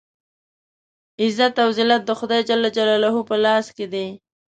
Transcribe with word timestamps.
عزت 1.21 1.55
او 1.63 1.69
ذلت 1.77 2.01
د 2.05 2.11
خدای 2.19 2.41
جل 2.49 2.63
جلاله 2.77 3.11
په 3.29 3.35
لاس 3.43 3.65
کې 3.75 3.85
دی. 3.93 4.07